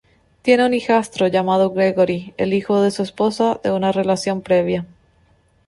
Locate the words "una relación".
3.71-4.41